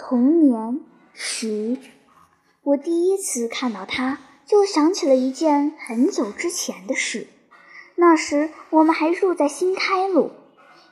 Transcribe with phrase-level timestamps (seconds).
[0.00, 0.80] 童年
[1.12, 1.76] 时，
[2.62, 7.26] 我第一次看到它，就想起了一件很久之前的事。
[7.96, 10.30] 那时我们还住在新开路。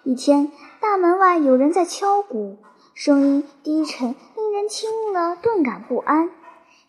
[0.02, 0.50] 一天，
[0.80, 2.58] 大门外有人在敲鼓，
[2.94, 6.28] 声音低沉，令人听了顿感不安。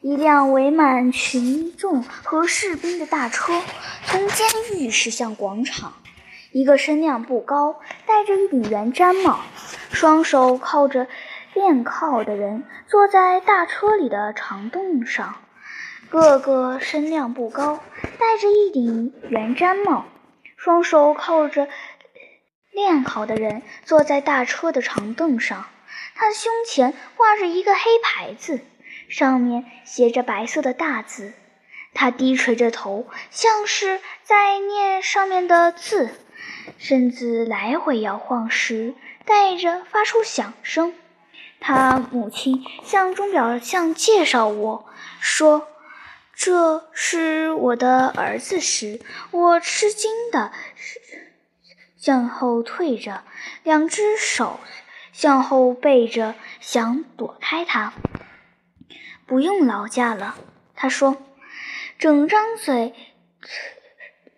[0.02, 3.62] 一辆围满群众和士兵的大车
[4.08, 5.94] 从监狱驶向广场。
[6.52, 7.76] 一个身量不高、
[8.08, 9.38] 戴着一顶圆毡帽、
[9.92, 11.08] 双手靠着。
[11.58, 15.42] 练靠的人坐在大车里的长凳上，
[16.08, 17.80] 个个身量不高，
[18.20, 20.06] 戴着一顶圆毡帽，
[20.56, 21.68] 双手靠着
[22.72, 25.66] 练好的人坐在大车的长凳上。
[26.14, 28.60] 他胸前挂着一个黑牌子，
[29.10, 31.34] 上面写着白色的大字。
[31.96, 36.12] 他低垂着头，像是在念上面的字，
[36.78, 38.94] 身子来回摇晃时
[39.26, 40.94] 带着发出响声。
[41.60, 44.86] 他母亲向钟表匠介绍我
[45.20, 45.68] 说
[46.34, 50.52] ：“这是我的儿子时，我吃惊的
[51.98, 53.24] 向后退着，
[53.64, 54.60] 两只手
[55.12, 57.94] 向后背着，想躲开他。
[59.26, 60.36] 不用劳驾了，
[60.76, 61.18] 他说，
[61.98, 62.94] 整张嘴。”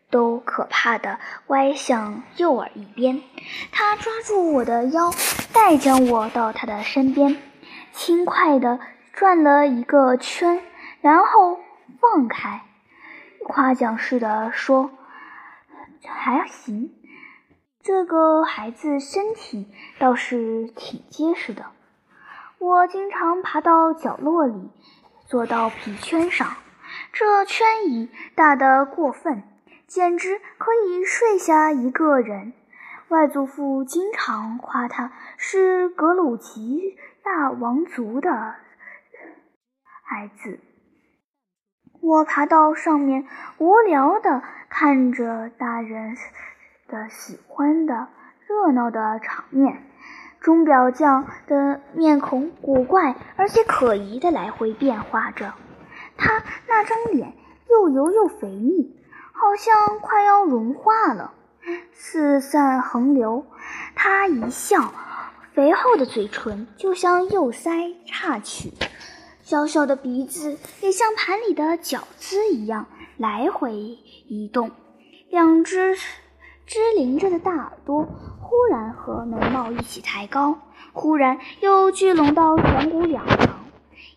[0.10, 3.22] 都可怕的歪向右耳一边，
[3.72, 5.12] 他抓住我的腰，
[5.54, 7.38] 带将我到他的身边，
[7.92, 8.80] 轻快地
[9.14, 10.62] 转了一个圈，
[11.02, 11.60] 然后
[12.00, 12.62] 放开，
[13.44, 14.90] 夸奖似的说
[16.08, 16.92] ：“还行，
[17.84, 19.68] 这个孩子身体
[20.00, 21.66] 倒是挺结实的。”
[22.58, 24.70] 我经常爬到角落里，
[25.28, 26.58] 坐到皮圈上，
[27.14, 29.44] 这圈椅大得过分。
[29.90, 32.54] 简直可以睡下一个人。
[33.08, 38.56] 外祖父经常夸他是格鲁吉亚王族的
[40.04, 40.60] 孩子。
[42.02, 46.16] 我爬到上面，无聊地看着大人
[46.88, 48.10] 的喜欢的
[48.48, 49.84] 热闹的场面。
[50.40, 55.56] 钟表匠的面孔古怪而且可疑地来回变化着，
[56.16, 57.34] 他那张脸
[57.70, 58.99] 又油又肥腻。
[59.42, 61.32] 好像快要融化了，
[61.94, 63.46] 四散横流。
[63.96, 64.94] 他一笑，
[65.54, 68.74] 肥厚的嘴唇就像右腮插曲，
[69.42, 74.72] 小小的鼻子也像盘里的饺子一样来回移动。
[75.30, 75.96] 两只
[76.66, 78.04] 支棱着的大耳朵
[78.42, 80.60] 忽然和眉毛一起抬高，
[80.92, 83.66] 忽然又聚拢到颧骨两旁。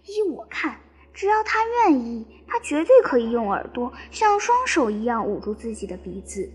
[0.04, 0.80] 依我看。
[1.14, 6.50] 只要他愿意，他绝对可以用耳朵像双手一样捂住自己的鼻子。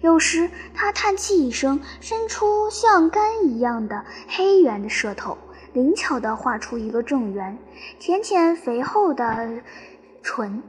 [0.00, 5.36] 有时他叹气一声，伸出像杆一样的黑圆的舌头，
[5.72, 7.58] 灵巧地画出一个正圆，
[7.98, 9.62] 舔舔肥厚的
[10.22, 10.62] 唇。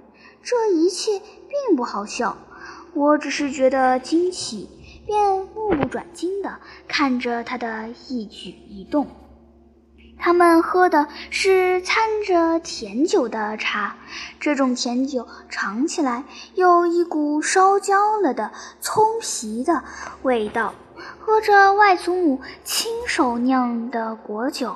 [0.44, 2.38] 这一切并不好笑，
[2.94, 4.70] 我只是觉得惊奇，
[5.06, 9.08] 便目不转睛地看着他的一举一动。
[10.20, 13.96] 他们喝的是掺着甜酒的茶，
[14.40, 16.24] 这种甜酒尝起来
[16.56, 18.52] 有一股烧焦了的
[18.82, 19.84] 葱皮的
[20.24, 20.74] 味道。
[21.20, 24.76] 喝着外祖母亲手酿的果酒，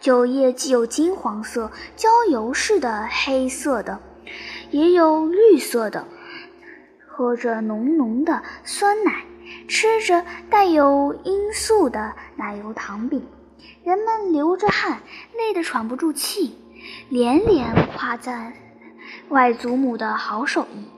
[0.00, 3.98] 酒液既有金黄色、焦油似的黑色的，
[4.70, 6.04] 也有绿色的。
[7.06, 9.24] 喝着浓浓的酸奶，
[9.66, 13.26] 吃着带有罂粟的奶油糖饼。
[13.84, 15.02] 人们流着汗，
[15.36, 16.56] 累得喘不住气，
[17.10, 18.54] 连连夸赞
[19.28, 20.88] 外祖母的好手艺。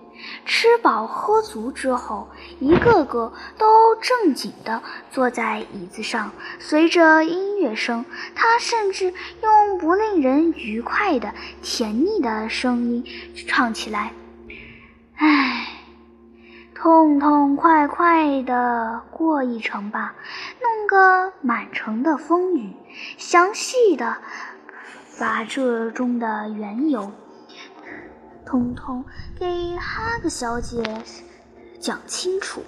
[0.45, 2.29] 吃饱喝足之后，
[2.61, 4.81] 一个个都正经地
[5.11, 6.31] 坐在椅子上，
[6.61, 8.05] 随着音乐声，
[8.37, 13.05] 他甚至用不令人愉快的甜腻的声音
[13.49, 14.13] 唱起来
[15.19, 15.66] ：“唉。”
[16.87, 20.15] 痛痛快快地过一程吧，
[20.63, 22.77] 弄个满城的风雨，
[23.19, 24.19] 详细的
[25.19, 27.11] 把这中的缘由，
[28.47, 29.05] 通通
[29.37, 30.81] 给哈格小姐
[31.81, 32.63] 讲清楚。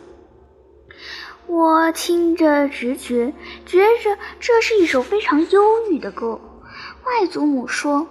[1.46, 3.32] 我听着直觉，
[3.66, 5.62] 觉着这是一首非常忧
[5.92, 6.40] 郁的歌。
[7.04, 8.08] 外祖母说：“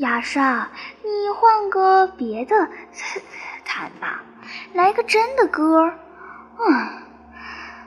[0.00, 0.70] 亚莎，
[1.02, 2.70] 你换个别的
[3.66, 4.22] 弹吧。”
[4.72, 5.98] 来个真的歌儿，
[6.58, 6.88] 嗯，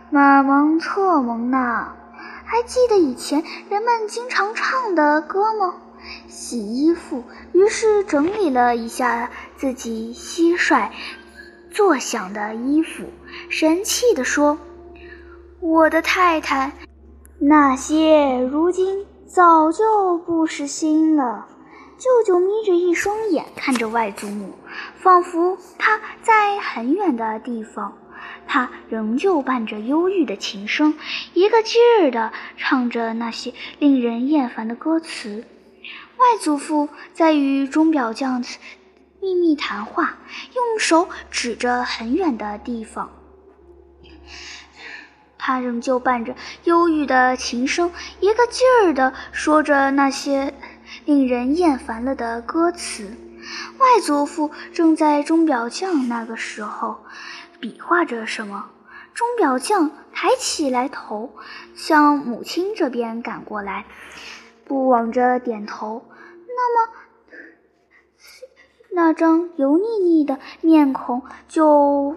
[0.10, 1.94] 马蒙特蒙呐，
[2.46, 5.76] 还记得以前人们经常唱的歌吗？
[6.28, 10.90] 洗衣服，于是整理了一下自己蟋蟀
[11.72, 13.06] 作响的衣服，
[13.50, 14.58] 神气地说
[15.60, 16.72] ：“我的太太，
[17.40, 21.48] 那些如今早就不失心了。
[21.98, 24.54] 舅舅眯着一双眼看着外祖母，
[24.96, 27.98] 仿佛他在很远的地方。
[28.48, 30.98] 他仍旧伴着忧郁的琴声，
[31.34, 35.46] 一个劲儿地唱着那些令人厌烦的歌词。
[36.18, 38.44] 外祖父在与钟表匠
[39.22, 40.18] 秘密谈话，
[40.56, 43.12] 用手指着很远的地方。
[45.38, 50.54] 他仍旧伴着忧郁的琴声，一个劲儿地说着那些
[51.06, 53.16] 令人厌烦了的歌词。
[53.78, 57.04] 外祖父正在钟表匠那个时候
[57.60, 58.72] 比划着什么。
[59.14, 61.36] 钟表匠抬起来头，
[61.74, 63.86] 向母亲这边赶过来，
[64.64, 66.06] 不往着点头。
[66.48, 66.94] 那么，
[68.92, 72.16] 那张油腻腻的面孔就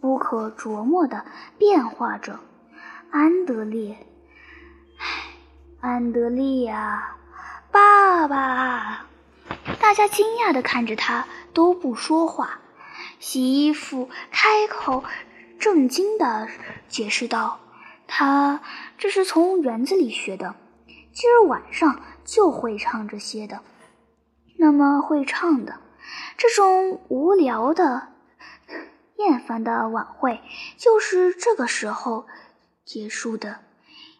[0.00, 1.24] 不可琢磨地
[1.58, 2.40] 变化着。
[3.12, 3.96] 安德烈，
[4.98, 5.06] 唉，
[5.80, 7.18] 安德烈啊，
[7.70, 9.06] 爸爸！
[9.80, 12.60] 大家惊讶地看着他，都不说话。
[13.18, 15.04] 洗衣服开口，
[15.58, 16.48] 正经地
[16.88, 17.60] 解释道
[18.06, 18.60] ：“他
[18.98, 20.54] 这是从园子里学的，
[21.12, 23.62] 今儿晚上。”就会唱这些的，
[24.56, 25.80] 那么会唱的，
[26.38, 28.12] 这种无聊的、
[29.16, 30.40] 厌烦的晚会
[30.78, 32.28] 就是这个时候
[32.84, 33.58] 结束的。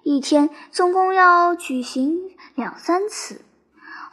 [0.02, 2.18] 一天总共要举行
[2.56, 3.42] 两三次。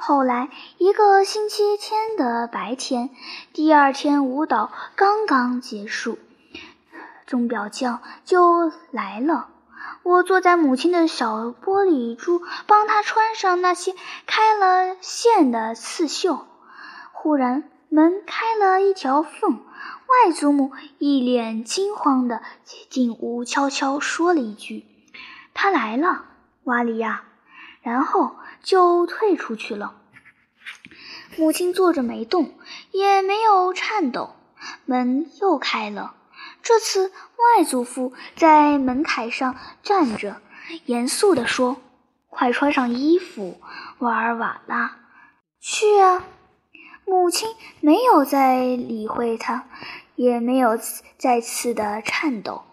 [0.02, 3.10] 后来一个星期天的白天，
[3.52, 6.18] 第二天舞蹈刚刚结束，
[7.26, 9.50] 钟表匠就来了。
[10.04, 13.94] 我坐在母亲的小玻璃珠，帮她穿上那些
[14.26, 16.48] 开了线的刺绣。
[17.12, 22.42] 忽然门开了一条缝，外祖母一脸惊慌的
[22.90, 24.86] 进屋，悄悄说了一句
[25.54, 26.24] ：“他来了，
[26.64, 27.26] 瓦里亚。”
[27.84, 29.96] 然后就退出去了。
[31.38, 32.54] 母亲坐着没动，
[32.92, 34.36] 也没有颤抖。
[34.86, 36.16] 门又开了。
[36.62, 37.12] 这次，
[37.58, 40.42] 外祖父在门槛上站着，
[40.86, 41.78] 严肃地说
[42.28, 43.62] ：“快穿上衣服，
[44.00, 44.98] 瓦尔瓦拉，
[45.62, 46.26] 去啊！”
[47.06, 49.68] 母亲没有再理会他，
[50.16, 50.78] 也没有
[51.18, 52.64] 再次的颤抖。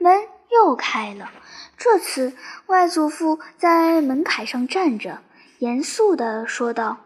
[0.00, 1.30] 门又开了，
[1.76, 2.36] 这次
[2.66, 5.22] 外祖父在门槛上站着，
[5.58, 6.98] 严肃地说道：“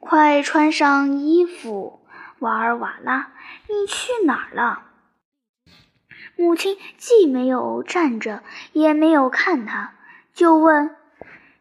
[0.00, 2.00] 快穿上衣服，
[2.40, 3.32] 瓦尔瓦拉，
[3.68, 4.86] 你去哪儿了？”
[6.36, 8.42] 母亲既没有站着，
[8.72, 9.94] 也没有看他，
[10.32, 10.96] 就问：“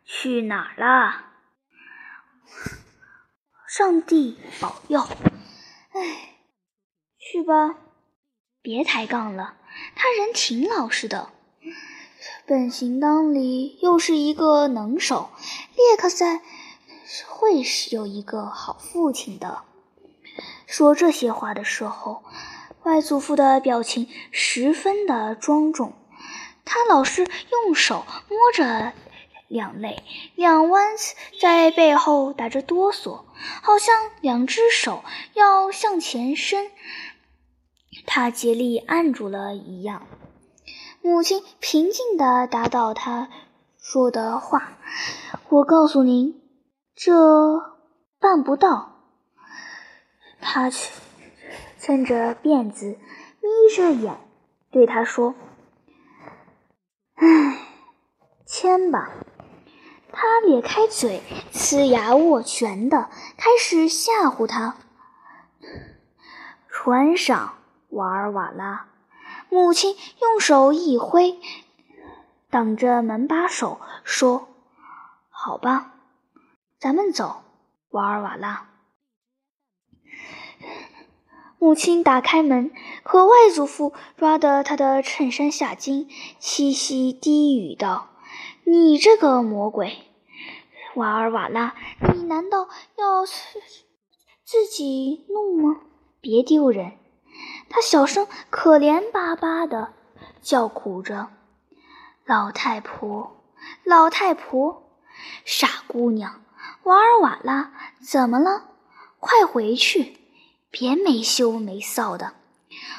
[0.05, 1.25] 去哪儿了？”
[3.67, 5.01] 上帝保佑！
[5.01, 6.37] 哎，
[7.19, 7.75] 去吧，
[8.61, 9.58] 别抬杠了。
[9.95, 11.29] 他人挺老实的，
[12.45, 15.29] 本行当里又是一个能手，
[15.75, 16.41] 列克赛
[17.27, 19.63] 会是有一个好父亲的。
[20.65, 22.23] 说这些话的时候。
[22.83, 25.93] 外祖父的表情十分的庄重，
[26.63, 28.93] 他老是用手摸着
[29.49, 30.01] 两肋，
[30.33, 30.87] 两弯
[31.41, 33.25] 在背后打着哆嗦，
[33.61, 35.03] 好像两只手
[35.33, 36.71] 要向前伸，
[38.11, 40.07] 他竭力按住了一样。
[41.03, 43.29] 母亲平静地答道：“他
[43.77, 44.79] 说的话，
[45.49, 46.41] 我告诉您，
[46.95, 47.13] 这
[48.19, 49.03] 办不到。”
[50.41, 50.91] 他去。
[51.79, 52.97] 撑着辫子，
[53.41, 54.17] 眯着眼，
[54.71, 55.35] 对他说
[57.15, 57.59] ：“唉，
[58.45, 59.11] 签吧。”
[60.11, 61.21] 他咧开嘴，
[61.53, 64.75] 呲牙握拳的开始吓唬他
[66.67, 67.58] ：“穿上，
[67.89, 68.87] 瓦尔瓦拉。”
[69.49, 71.39] 母亲用手一挥，
[72.49, 74.49] 挡着门把手，说
[75.29, 75.93] ：“好吧，
[76.79, 77.43] 咱们走，
[77.89, 78.69] 瓦尔瓦拉。”
[81.57, 82.71] 母亲打开门，
[83.03, 86.07] 和外祖父抓得他的衬衫下襟，
[86.39, 88.09] 凄凄低语道
[88.65, 89.97] ：“你这个魔鬼，
[90.95, 91.75] 瓦尔瓦拉，
[92.13, 93.25] 你难道要
[94.45, 95.81] 自己弄吗？
[96.21, 96.93] 别丢人！”
[97.69, 99.93] 他小声可怜巴巴地
[100.41, 101.27] 叫苦着
[102.25, 103.43] ：“老太婆，
[103.83, 104.83] 老太婆，
[105.45, 106.41] 傻姑娘，
[106.83, 107.71] 瓦尔瓦拉，
[108.01, 108.65] 怎么了？
[109.19, 110.17] 快回去！”
[110.71, 112.33] 别没羞没臊的！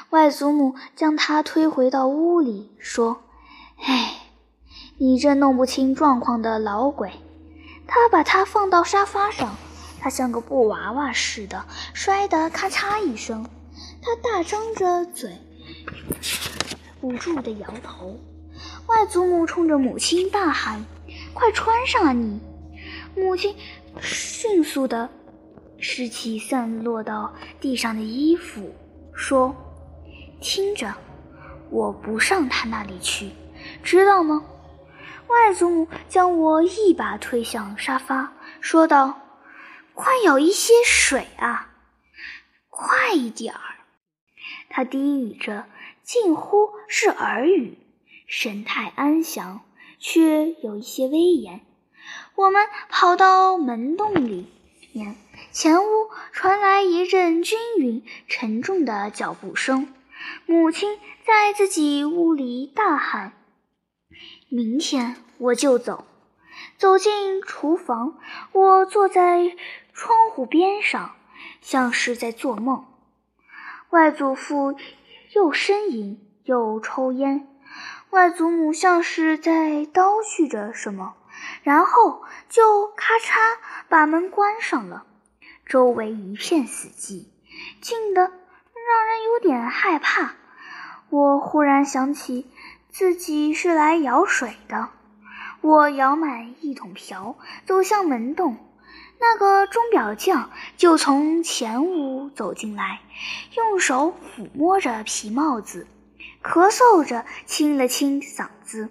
[0.09, 3.23] 外祖母将他推回到屋里，说
[3.83, 4.23] ：“哎，
[4.97, 7.13] 你这弄不清状况的老鬼！”
[7.87, 9.55] 他把他放到沙发上，
[10.01, 13.45] 他像个布娃娃似的，摔得咔嚓一声。
[14.01, 15.31] 他大张着嘴，
[16.99, 18.19] 不住地摇头。
[18.87, 20.83] 外祖母冲着母亲大喊
[21.33, 22.11] ：“快穿上啊！
[22.11, 22.41] 你
[23.15, 23.55] 母亲
[24.01, 25.09] 迅速地
[25.77, 28.73] 拾起散落到地上的衣服，
[29.13, 29.55] 说
[30.41, 30.93] ：“听着，
[31.69, 33.31] 我不上他那里去，
[33.83, 34.43] 知道吗？”
[35.27, 39.21] 外祖母将我一把推向沙发，说道
[39.93, 41.69] ：“快舀一些水啊，
[42.69, 43.61] 快一点儿！”
[44.71, 45.65] 他低语着，
[46.01, 47.77] 近乎是耳语，
[48.25, 49.61] 神态安详，
[49.99, 51.59] 却有一些威严。
[52.35, 54.47] 我们跑到门洞里
[54.93, 55.17] 面，
[55.51, 59.93] 前屋传来一阵均匀、沉重的脚步声。
[60.45, 63.33] 母亲在自己屋里大喊。
[64.49, 66.05] 明天我就走。
[66.77, 68.17] 走进厨房，
[68.53, 69.55] 我坐在
[69.93, 71.15] 窗户边上，
[71.61, 72.85] 像是在做梦。
[73.91, 74.75] 外祖父
[75.33, 77.47] 又呻吟又抽烟，
[78.09, 81.15] 外祖母像是在叨絮着什么，
[81.63, 83.57] 然后就咔嚓
[83.89, 85.05] 把门关上了。
[85.65, 87.27] 周围一片死寂，
[87.81, 90.35] 静得让人有点害怕。
[91.09, 92.49] 我忽然想起。
[92.93, 94.89] 自己是来舀水的，
[95.61, 98.57] 我舀满一桶瓢，走向门洞。
[99.23, 103.01] 那个钟表匠就从前屋走进来，
[103.55, 105.85] 用手抚摸着皮帽子，
[106.41, 108.89] 咳嗽着清了清嗓子。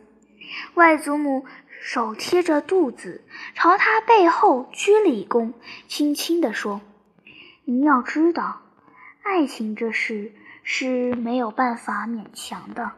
[0.74, 1.46] 外祖母
[1.82, 3.24] 手贴着肚子，
[3.56, 5.52] 朝他背后鞠了一躬，
[5.88, 6.80] 轻轻地说
[7.66, 8.62] ：“您要知道，
[9.24, 10.32] 爱情这事
[10.62, 12.92] 是没有办法勉强的。”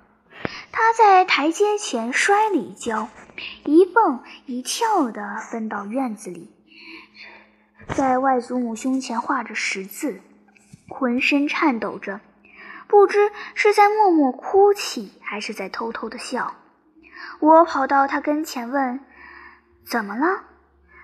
[0.71, 3.09] 他在台阶前摔了一跤，
[3.65, 6.52] 一蹦一跳地奔到院子里，
[7.89, 10.21] 在外祖母胸前画着十字，
[10.89, 12.21] 浑身颤抖着，
[12.89, 16.55] 不知是在默默哭泣还是在偷偷的笑。
[17.41, 19.01] 我跑到他跟前问
[19.87, 20.45] ：“怎么了？”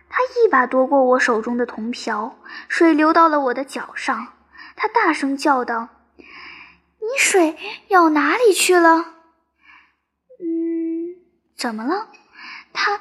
[0.08, 4.34] 他一把夺过我手中的铜瓢，水流到了我的脚上。
[4.74, 7.56] 他大声叫道：“你水
[7.88, 9.04] 舀哪里去了？”
[10.40, 11.16] 嗯
[11.56, 12.08] 怎么了？
[12.72, 13.00] 他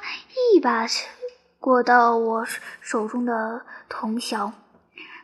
[0.54, 0.86] 一把
[1.60, 2.46] 过到我
[2.80, 4.52] 手中的铜勺，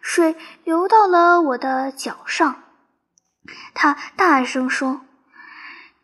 [0.01, 2.63] 水流到了我的脚上。
[3.75, 5.03] 他大声说：“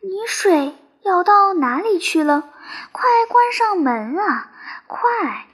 [0.02, 2.48] 你水舀到哪里去了？
[2.92, 4.52] 快关上门啊！
[4.86, 5.46] 快！”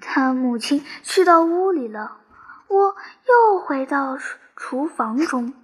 [0.00, 2.18] 他母亲去到屋里了。
[2.68, 4.18] 我又回到
[4.56, 5.54] 厨房中，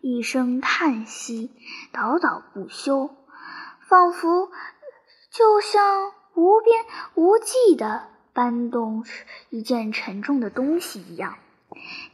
[0.00, 1.52] 一声叹息，
[1.92, 3.14] 叨叨不休。
[3.88, 4.50] 仿佛
[5.30, 9.04] 就像无边无际的搬动
[9.50, 11.36] 一件沉重的东西一样。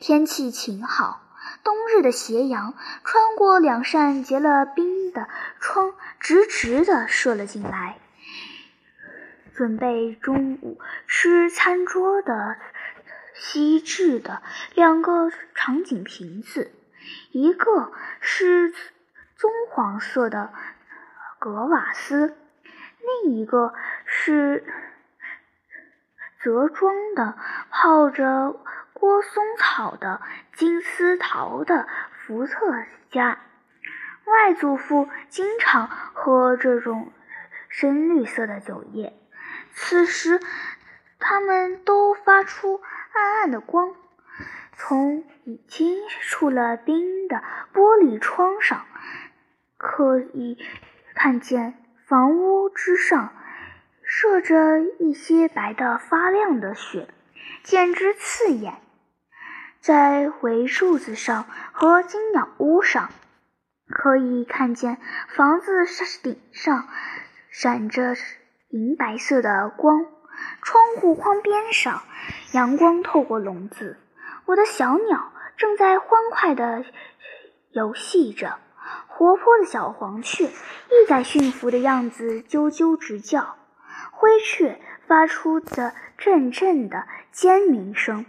[0.00, 1.20] 天气晴好，
[1.62, 5.28] 冬日的斜阳穿过两扇结了冰的
[5.60, 7.98] 窗，直直地射了进来。
[9.54, 12.56] 准备中午吃餐桌的
[13.34, 14.42] 锡制的
[14.74, 16.72] 两个长颈瓶子，
[17.30, 18.72] 一个是
[19.36, 20.50] 棕黄色的。
[21.38, 22.34] 格瓦斯，
[23.25, 23.75] 另一个
[24.06, 24.64] 是
[26.42, 27.37] 泽庄的
[27.70, 28.56] 泡着
[28.92, 30.20] 郭松草的
[30.54, 31.87] 金丝桃的
[32.18, 33.38] 伏特加。
[34.25, 37.12] 外祖父经常喝这种
[37.68, 39.12] 深绿色的酒液，
[39.75, 40.40] 此时
[41.18, 42.80] 它们都发出
[43.12, 43.94] 暗暗的光，
[44.73, 47.42] 从已经出了冰的
[47.75, 48.87] 玻璃窗上
[49.76, 50.58] 可以。
[51.14, 53.32] 看见房屋之上
[54.02, 57.08] 射着一些白的发亮的雪，
[57.62, 58.75] 简直刺眼。
[59.80, 63.08] 在围柱子上和金鸟屋上，
[63.88, 65.87] 可以看见房子
[66.23, 66.88] 顶上
[67.49, 68.14] 闪着
[68.68, 70.04] 银白色的光。
[70.61, 72.02] 窗户框边上，
[72.52, 73.99] 阳光透过笼子，
[74.44, 76.84] 我的小鸟正在欢快地
[77.70, 78.58] 游戏着。
[79.16, 83.56] 活泼的小黄雀一改驯服的样子啾啾直叫，
[84.11, 88.26] 灰雀发出的阵阵的尖鸣声，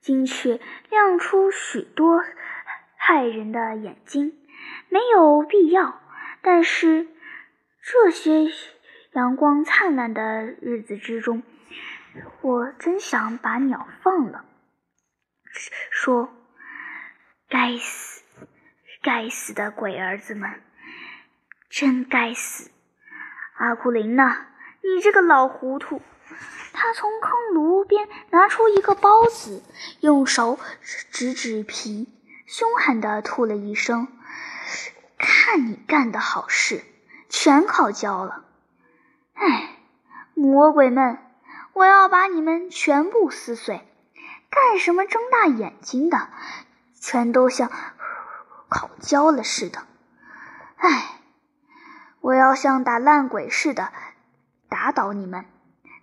[0.00, 2.24] 金雀亮出许多
[3.00, 4.36] 骇人的眼睛。
[4.88, 6.00] 没有必要，
[6.42, 7.06] 但是
[7.80, 8.50] 这些
[9.12, 11.44] 阳光灿烂的日子之中，
[12.40, 14.44] 我真想把鸟放了。
[15.90, 16.28] 说，
[17.48, 18.24] 该死！
[19.00, 20.62] 该死的鬼儿子们，
[21.70, 22.70] 真该死！
[23.56, 24.46] 阿库林娜，
[24.82, 26.02] 你这个老糊涂！
[26.72, 29.62] 他从坑炉边拿出一个包子，
[30.00, 30.58] 用手
[31.12, 32.08] 指指皮，
[32.46, 34.08] 凶狠地吐了一声
[35.18, 36.84] ：“看你干的好事，
[37.28, 38.44] 全靠教了。”
[39.34, 39.76] 唉，
[40.34, 41.18] 魔鬼们，
[41.72, 43.80] 我要把你们全部撕碎！
[44.50, 46.28] 干什么睁大眼睛的？
[47.00, 47.70] 全都像
[48.68, 49.80] 烤焦了似的！
[50.76, 51.20] 唉，
[52.20, 53.88] 我要像打烂鬼似的
[54.68, 55.44] 打倒你们！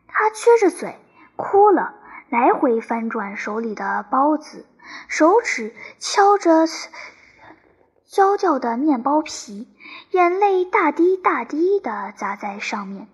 [0.08, 0.98] 他撅着嘴
[1.36, 1.94] 哭了，
[2.30, 4.66] 来回翻转手里的包子，
[5.08, 6.66] 手指敲着
[8.08, 9.68] 焦掉的面包皮，
[10.12, 13.08] 眼泪大滴大滴的砸在上面。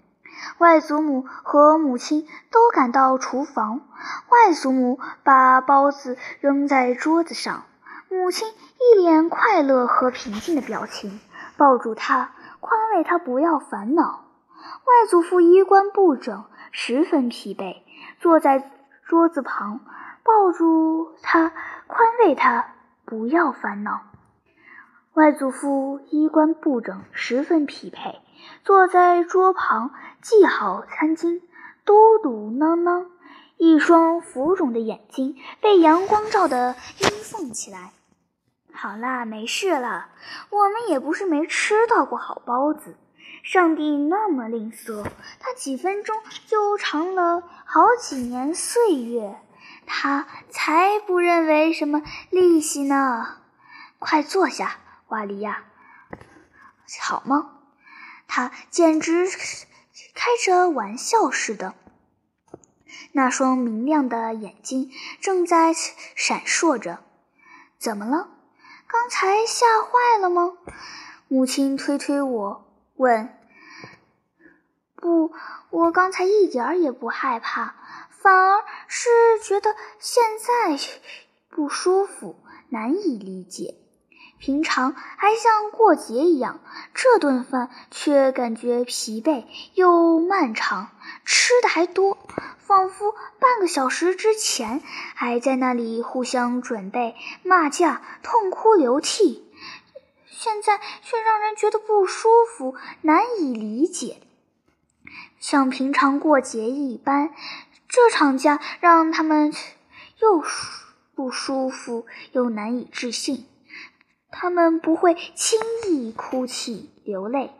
[0.57, 3.81] 外祖母和母亲都赶到厨房，
[4.29, 7.65] 外祖母把包子扔在桌子上，
[8.11, 11.21] 母亲一脸快乐和平静的表情，
[11.55, 14.25] 抱住他，宽慰他不要烦恼。
[14.57, 17.77] 外祖父衣冠不整，十分疲惫，
[18.19, 18.69] 坐在
[19.05, 19.79] 桌子旁，
[20.25, 21.53] 抱住他，
[21.87, 22.73] 宽慰他
[23.05, 24.01] 不要烦恼。
[25.13, 28.17] 外祖父衣冠不整，十分疲惫，
[28.65, 29.91] 坐在桌旁，
[30.21, 31.41] 系好餐巾，
[31.85, 33.05] 嘟嘟囔囔，
[33.55, 37.93] 一双浮肿的眼睛被阳光照得阴缝起来。
[38.73, 40.09] 好啦，没事了，
[40.49, 42.97] 我们也不是没吃到过好包子。
[43.43, 45.05] 上帝那么吝啬，
[45.39, 46.15] 他几分钟
[46.47, 49.39] 就尝了好几年岁月，
[49.85, 53.37] 他才不认为什么利息呢。
[53.99, 54.77] 快坐下。
[55.07, 55.65] 瓦利亚，
[57.01, 57.57] 好吗？
[58.29, 59.27] 他简直
[60.13, 61.73] 开着玩笑似的，
[63.11, 65.73] 那双明亮的眼睛正在
[66.15, 66.99] 闪烁着。
[67.77, 68.29] 怎么了？
[68.91, 70.57] 刚才吓坏了吗？
[71.29, 73.39] 母亲推推我，问
[74.95, 75.31] ：“不，
[75.69, 77.75] 我刚才一点儿也不害怕，
[78.09, 79.09] 反而是
[79.41, 80.77] 觉得现在
[81.47, 82.35] 不舒服，
[82.67, 83.77] 难以理解。”
[84.41, 86.61] 平常还像过节一样，
[86.95, 89.45] 这顿饭却感觉疲惫
[89.75, 90.89] 又漫长，
[91.23, 92.17] 吃的还多，
[92.57, 94.81] 仿佛半个小时之前
[95.13, 99.47] 还在那里互相准备、骂架、痛哭流涕，
[100.25, 104.23] 现在却让人觉得不舒服、难以理解。
[105.39, 107.29] 像平常过节一般，
[107.87, 109.53] 这场架让他们
[110.19, 110.43] 又
[111.13, 113.45] 不舒服又难以置信。
[114.31, 117.51] 他们不会轻易哭泣流泪，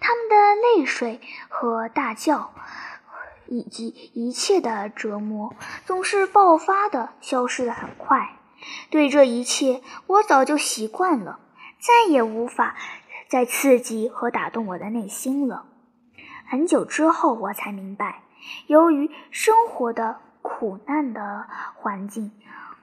[0.00, 0.36] 他们的
[0.76, 2.52] 泪水和大叫，
[3.46, 5.54] 以及一切的折磨，
[5.86, 8.36] 总是爆发的，消失的很快。
[8.90, 11.40] 对这一切，我早就习惯了，
[11.80, 12.76] 再也无法
[13.28, 15.64] 再刺激和打动我的内心了。
[16.46, 18.22] 很久之后，我才明白，
[18.66, 22.32] 由于生活的苦难的环境。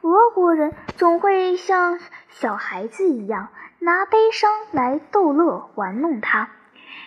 [0.06, 6.52] 俄国人总会像小孩子一样拿悲伤来逗乐、玩弄他，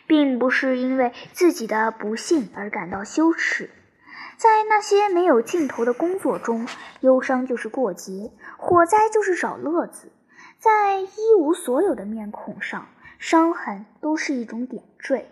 [0.08, 3.70] 并不是因为自己的不幸而感到羞耻。
[4.36, 6.66] 在那些没有尽头的工作中，
[6.98, 10.10] 忧伤就是过节，火灾就是找乐子。
[10.58, 12.88] 在一无所有的面孔上，
[13.20, 15.30] 伤痕都是一种点缀。